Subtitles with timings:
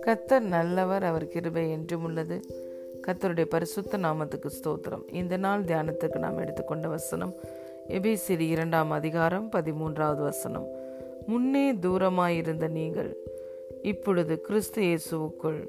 [0.00, 2.40] கத்தர் நல்லவர் அவர் கிருபை என்றும் உள்ளது.
[3.06, 5.14] கத்தருடைய பரிசுத்த நாமத்துக்கு ஸ்தோத்திரம்.
[5.14, 7.34] இந்த நாள் தியானத்துக்கு நாம் எடுத்துக்கொண்ட வசனம்
[7.88, 10.68] எபிசிரி இரண்டாம் அதிகாரம் பதிமூன்றாவது வசனம்.
[11.26, 13.16] முன்னே தூரமாயிருந்த நீங்கள்
[13.82, 15.66] இப்பொழுது கிறிஸ்து இயேசுவுக்குள்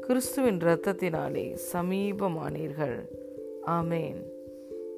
[0.00, 3.08] கிறிஸ்துவின் இரத்தத்தினாலே சமீபமானீர்கள்.
[3.66, 4.22] ஆமேன்.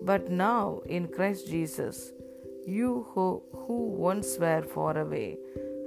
[0.04, 2.21] But now in Christ Jesus
[2.66, 5.38] you ஹோ who once were far away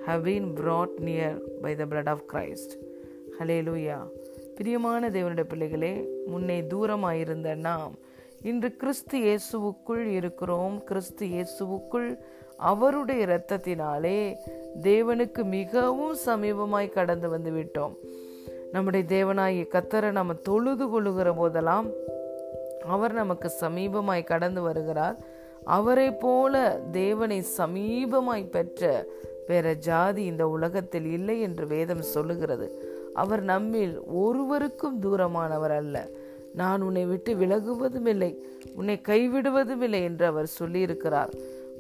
[0.08, 2.78] have been brought near by the blood of Christ.
[3.40, 3.98] ஹலேலூயா
[4.56, 7.94] பிரியமான தேவனுடைய பிள்ளைகளே முன்னே தூரமாயிருந்த நாம்
[8.42, 10.84] இன்று கிறிஸ்து இயேசுவுக்குள் இருக்கிறோம்.
[10.84, 12.20] கிறிஸ்து இயேசுவுக்குள்
[12.58, 14.36] அவருடைய இரத்தத்தினாலே
[14.82, 17.96] தேவனுக்கு மிகவும் சமீபமாய் கடந்து வந்து விட்டோம்.
[18.72, 21.90] நம்முடைய தேவனாகிய கத்தரை நம்ம தொழுது கொள்ளுகிற போதெல்லாம்
[22.88, 25.18] அவர் நமக்கு சமீபமாய் கடந்து வருகிறார்.
[25.66, 29.06] அவரை போல தேவனை சமீபமாய் பெற்ற
[29.48, 32.68] வேற ஜாதி இந்த உலகத்தில் இல்லை என்று வேதம் சொல்லுகிறது.
[33.14, 36.08] அவர் நம்மில் ஒருவருக்கும் தூரமானவர் அல்ல.
[36.54, 38.44] நான் உன்னை விட்டு விலகுவதும் இல்லை
[38.76, 41.32] உன்னை கைவிடுவதும் இல்லை என்று அவர் சொல்லியிருக்கிறார்.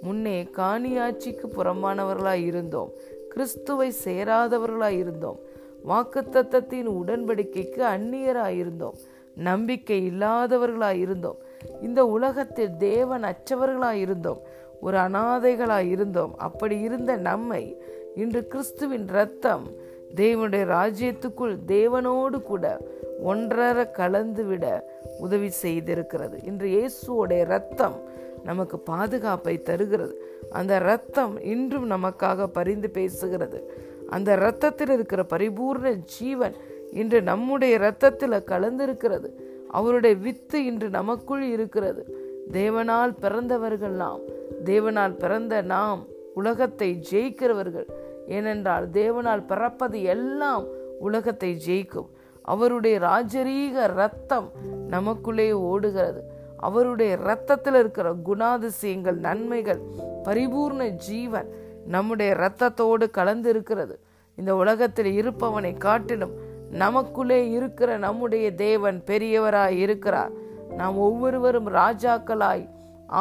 [0.01, 2.91] முன்னே காணியாட்சிக்கு புறம்பானவர்களாய் இருந்தோம்
[3.29, 5.39] கிறிஸ்துவை சேராதவர்களாய் இருந்தோம்
[5.87, 8.95] வாக்குத்தத்தத்தின் உடன்படிக்கைக்கு அந்நியராய் இருந்தோம்
[9.35, 11.37] நம்பிக்கை இல்லாதவர்களாய் இருந்தோம்.
[11.81, 14.41] இந்த உலகத்தில் தேவன் அற்றவர்களாய் இருந்தோம்.
[14.81, 16.37] ஒரு அனாதைகளாய் இருந்தோம்.
[16.37, 17.81] அப்படி இருந்த நம்மை
[18.15, 19.67] இன்று கிறிஸ்துவின் ரத்தம்
[20.15, 22.81] தேவனுடைய ராஜ்யத்துக்குள் தேவனோடு கூட
[23.25, 26.45] ஒன்றர கலந்து விட உதவி செய்திருக்கிறது.
[26.45, 28.01] இன்று இயேசுவோடைய ரத்தம்
[28.43, 30.23] நமக்கு பாதுகாப்பை தருகிறது.
[30.49, 33.61] அந்த ரத்தம் இன்றும் நமக்காக பரிந்து பேசுகிறது.
[34.09, 36.53] அந்த ரத்தத்தில் இருக்கிற பரிபூர்ண ஜீவன்
[36.91, 39.29] இன்று நம்முடைய இரத்தத்தில் கலந்திருக்கிறது.
[39.69, 42.17] அவருடைய வித்து இன்று நமக்குள் இருக்கிறது.
[42.51, 44.19] தேவனால் பிறந்தவர்கள் நாம்.
[44.65, 47.87] தேவனால் பிறந்த நாம் உலகத்தை ஜெயிக்கிறவர்கள்.
[48.27, 50.63] ஏனென்றால் தேவனால் பிறப்பது எல்லாம்
[50.99, 52.07] உலகத்தை ஜெயிக்கும்.
[52.41, 54.51] அவருடைய ராஜரீக ரத்தம்
[54.87, 56.33] நமக்குள்ளே ஓடுகிறது.
[56.57, 59.81] அவருடைய ரத்தத்தில் இருக்கிற குணாதிசயங்கள் நன்மைகள்
[60.23, 61.49] பரிபூர்ண ஜீவன்
[61.85, 63.99] நம்முடைய இரத்தத்தோடு கலந்து இருக்கிறது
[64.35, 66.44] இந்த உலகத்தில் இருப்பவனை காட்டிலும்
[66.75, 70.33] நமக்குள்ளே இருக்கிற நம்முடைய தேவன் பெரியவராய் இருக்கிறார்.
[70.79, 72.65] நாம் ஒவ்வொருவரும் ராஜாக்களாய்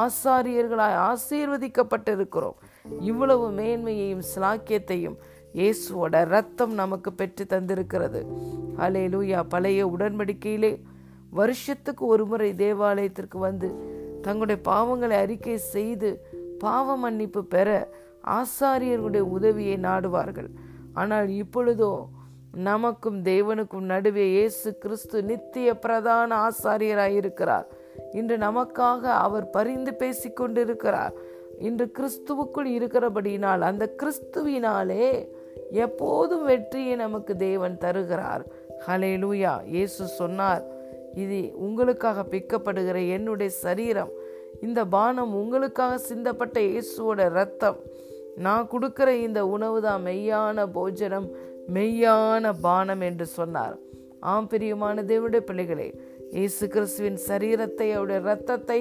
[0.03, 2.59] ஆசாரியர்களாய் ஆசீர்வதிக்கப்பட்டிருக்கிறோம்.
[3.00, 5.16] இவ்வளவு மேன்மையையும் சிலாக்கியத்தையும்
[5.54, 8.20] இயேசுவோட ரத்தம் நமக்கு பெற்று தந்திருக்கிறது.
[8.78, 10.72] அலே லூயா பழைய உடன்படிக்கையிலே
[11.31, 13.69] வருஷத்துக்கு ஒரு முறை தேவாலயத்திற்கு வந்து
[14.22, 16.10] தங்களுடைய பாவங்களை அறிக்கை செய்து
[16.59, 17.69] பாவ மன்னிப்பு பெற
[18.38, 20.50] ஆசாரியர்களுடைய உதவியை நாடுவார்கள்.
[20.94, 21.93] ஆனால் இப்பொழுதோ
[22.54, 27.65] நமக்கும் தேவனுக்கும் நடுவே இயேசு கிறிஸ்து நித்திய பிரதான ஆசாரியராயிருக்கிறார்.
[28.12, 31.14] இன்று நமக்காக அவர் பரிந்து பேசிக் கொண்டிருக்கிறார்
[31.59, 35.28] இன்று கிறிஸ்துவுக்குள் இருக்கிறபடியினால் அந்த கிறிஸ்துவினாலே
[35.70, 38.44] எப்போதும் வெற்றியை நமக்கு தேவன் தருகிறார்.
[38.87, 40.64] ஹலே லூயா இயேசு சொன்னார்
[41.14, 44.12] இது உங்களுக்காக பிக்கப்படுகிற என்னுடைய சரீரம்.
[44.62, 47.76] இந்த பானம் உங்களுக்காக சிந்தப்பட்ட இயேசுவோட ரத்தம்.
[48.37, 51.28] நான் கொடுக்கிற இந்த உணவு தான் மெய்யான போஜனம்.
[51.72, 53.76] மெய்யான பானம் என்று சொன்னார்.
[54.20, 55.88] ஆம் பிரியமான தேவனுடைய பிள்ளைகளே
[56.32, 58.80] இயேசு கிறிஸ்துவின் சரீரத்தை அவருடைய ரத்தத்தை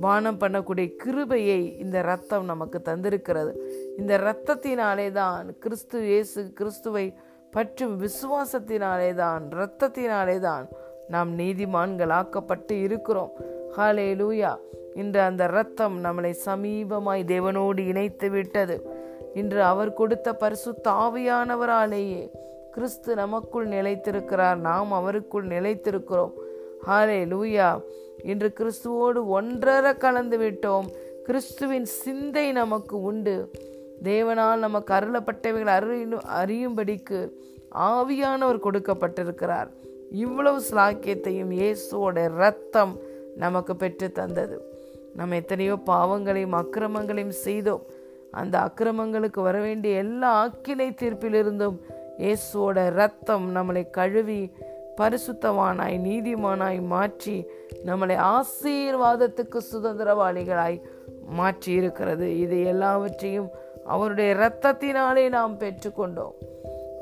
[0.00, 3.52] பானம் பண்ணக்கூடிய கிருபையை இந்த ரத்தம் நமக்கு தந்திருக்கிறது.
[3.98, 7.06] இந்த இரத்தத்தினாலே தான் கிறிஸ்து இயேசு கிறிஸ்துவை
[7.50, 10.68] பற்றும் விசுவாசத்தினாலே தான் இரத்தத்தினாலே தான்
[11.08, 13.32] நாம் நீதிமான்கள் ஆக்கப்பட்டு இருக்கிறோம்.
[13.76, 14.52] ஹாலே லூயா
[14.94, 18.76] இன்று அந்த இரத்தம் நம்மளை சமீபமாய் தேவனோடு இணைத்து விட்டது
[19.34, 22.30] இன்று அவர் கொடுத்த பரிசு தாவியானவராலேயே
[22.72, 24.56] கிறிஸ்து நமக்குள் நிலைத்திருக்கிறார்.
[24.56, 26.32] நாம் அவருக்குள் நிலைத்திருக்கிறோம்.
[26.86, 27.82] ஹாலே லூயா
[28.24, 30.88] இன்று கிறிஸ்துவோடு ஒன்றரை கலந்து விட்டோம்.
[31.24, 33.50] கிறிஸ்துவின் சிந்தை நமக்கு உண்டு.
[34.02, 37.32] தேவனால் நமக்கு அருளப்பட்டவைகள் அறியும் அறியும்படிக்கு
[37.74, 39.68] ஆவியானவர் கொடுக்கப்பட்டிருக்கிறார்.
[40.10, 42.98] இவ்வளவு ஸ்லாக்கியத்தையும் இயேசுவோட ரத்தம்
[43.36, 44.78] நமக்கு பெற்று தந்தது
[45.14, 47.82] நம்ம எத்தனையோ பாவங்களையும் அக்கிரமங்களையும் செய்தோம்.
[48.30, 51.76] அந்த அக்கிரமங்களுக்கு வர வேண்டிய எல்லா அக்கினை தீர்ப்பிலிருந்தும்
[52.18, 54.50] இயேசுவோட ரத்தம் நம்மளை கழுவி
[54.96, 57.46] பரிசுத்தமானாய் நீதிமானாய் மாற்றி
[57.86, 60.80] நம்மளை ஆசீர்வாதத்துக்கு சுதந்திரவாளிகளாய்
[61.26, 63.48] மாற்றி இருக்கிறது இது எல்லாவற்றையும்
[63.84, 66.32] அவருடைய இரத்தத்தினாலே நாம் பெற்றுக்கொண்டோம்.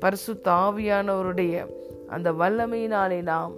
[0.00, 1.66] பரிசு தாவியானவருடைய
[2.08, 3.52] அந்த வல்லமையினாலே நாம்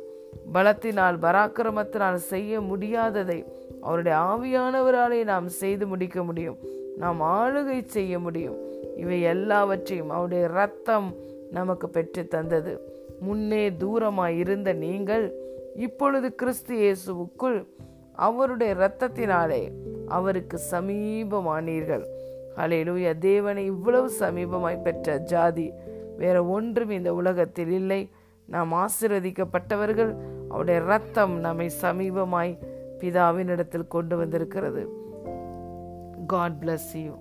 [0.55, 3.45] பலத்தினால் பராக்கிரமத்தினால் செய்ய முடியாததை
[3.81, 6.57] அவருடைய ஆவியானவராலே நாம் செய்து முடிக்க முடியும்.
[6.97, 8.55] நாம் ஆளுகை செய்ய முடியும்.
[8.97, 11.15] இவை எல்லாவற்றையும் அவருடைய ரத்தம்
[11.51, 12.95] நமக்கு பெற்று தந்தது.
[13.21, 15.35] முன்னே தூரமாய் இருந்த நீங்கள்
[15.77, 17.67] இப்பொழுது கிறிஸ்து இயேசுவுக்குள்
[18.13, 19.71] அவருடைய இரத்தத்தினாலே
[20.09, 22.05] அவருக்கு சமீபமானீர்கள்.
[22.57, 25.73] அலையிலூயா தேவனை இவ்வளவு சமீபமாய் பெற்ற ஜாதி
[26.19, 28.09] வேற ஒன்றும் இந்த உலகத்தில் இல்லை.
[28.47, 30.17] நாம் ஆசிர்வதிக்கப்பட்டவர்கள்.
[30.49, 32.59] அவருடைய ரத்தம் நம்மை சமீபமாய்
[32.99, 35.05] பிதாவின் இடத்தில் கொண்டு வந்திருக்கிறது.
[36.27, 37.13] God bless you